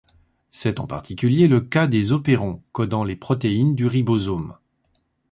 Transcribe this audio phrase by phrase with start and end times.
[0.49, 4.55] C'est en particulier le cas des opérons codant les protéines du ribosome.